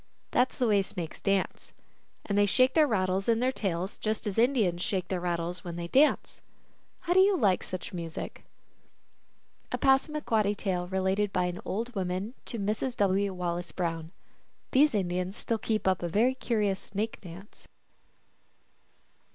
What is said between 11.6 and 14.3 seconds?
old woman to Mrs. W. Wallace Brown.